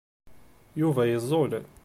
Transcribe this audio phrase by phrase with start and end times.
[0.81, 1.51] Yuba iẓul.